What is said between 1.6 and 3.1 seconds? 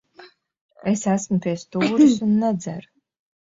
stūres un nedzeru.